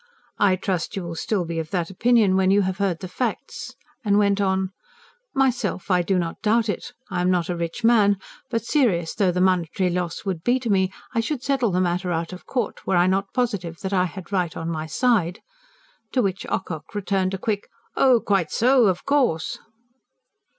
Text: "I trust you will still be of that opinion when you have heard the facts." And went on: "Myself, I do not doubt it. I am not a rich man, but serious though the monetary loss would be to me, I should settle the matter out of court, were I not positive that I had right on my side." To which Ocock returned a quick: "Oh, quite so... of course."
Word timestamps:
"I 0.39 0.55
trust 0.55 0.95
you 0.95 1.03
will 1.03 1.13
still 1.15 1.45
be 1.45 1.59
of 1.59 1.69
that 1.69 1.91
opinion 1.91 2.35
when 2.35 2.49
you 2.49 2.63
have 2.63 2.79
heard 2.79 3.01
the 3.01 3.07
facts." 3.07 3.75
And 4.03 4.17
went 4.17 4.41
on: 4.41 4.71
"Myself, 5.35 5.91
I 5.91 6.01
do 6.01 6.17
not 6.17 6.41
doubt 6.41 6.69
it. 6.69 6.91
I 7.11 7.21
am 7.21 7.29
not 7.29 7.49
a 7.49 7.55
rich 7.55 7.83
man, 7.83 8.17
but 8.49 8.65
serious 8.65 9.13
though 9.13 9.31
the 9.31 9.39
monetary 9.39 9.91
loss 9.91 10.25
would 10.25 10.43
be 10.43 10.59
to 10.61 10.71
me, 10.71 10.91
I 11.13 11.19
should 11.19 11.43
settle 11.43 11.69
the 11.69 11.79
matter 11.81 12.11
out 12.11 12.33
of 12.33 12.47
court, 12.47 12.87
were 12.87 12.97
I 12.97 13.05
not 13.05 13.31
positive 13.31 13.81
that 13.81 13.93
I 13.93 14.05
had 14.05 14.31
right 14.31 14.57
on 14.57 14.71
my 14.71 14.87
side." 14.87 15.39
To 16.13 16.23
which 16.23 16.47
Ocock 16.49 16.95
returned 16.95 17.35
a 17.35 17.37
quick: 17.37 17.69
"Oh, 17.95 18.19
quite 18.21 18.49
so... 18.51 18.87
of 18.87 19.05
course." 19.05 19.59